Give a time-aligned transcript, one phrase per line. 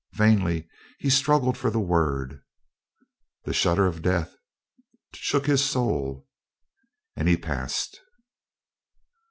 [0.13, 2.41] Vainly he struggled for the word.
[3.43, 4.33] The shudder of death
[5.13, 6.27] shook his soul,
[7.15, 8.01] and he passed.